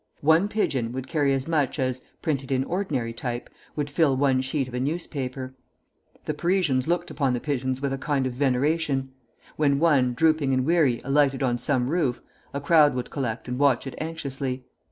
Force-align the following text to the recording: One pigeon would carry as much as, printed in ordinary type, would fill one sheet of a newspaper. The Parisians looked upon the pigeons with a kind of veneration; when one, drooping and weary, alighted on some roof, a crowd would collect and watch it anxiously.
One 0.21 0.47
pigeon 0.47 0.93
would 0.93 1.05
carry 1.07 1.31
as 1.31 1.47
much 1.47 1.77
as, 1.77 2.01
printed 2.23 2.51
in 2.51 2.63
ordinary 2.63 3.13
type, 3.13 3.51
would 3.75 3.87
fill 3.87 4.17
one 4.17 4.41
sheet 4.41 4.67
of 4.67 4.73
a 4.73 4.79
newspaper. 4.79 5.53
The 6.25 6.33
Parisians 6.33 6.87
looked 6.87 7.11
upon 7.11 7.33
the 7.33 7.39
pigeons 7.39 7.83
with 7.83 7.93
a 7.93 7.99
kind 7.99 8.25
of 8.25 8.33
veneration; 8.33 9.11
when 9.57 9.77
one, 9.77 10.15
drooping 10.15 10.55
and 10.55 10.65
weary, 10.65 11.01
alighted 11.03 11.43
on 11.43 11.59
some 11.59 11.87
roof, 11.87 12.19
a 12.51 12.59
crowd 12.59 12.95
would 12.95 13.11
collect 13.11 13.47
and 13.47 13.59
watch 13.59 13.85
it 13.85 13.93
anxiously. 13.99 14.65